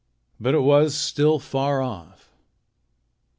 [0.39, 2.31] But it was still far off.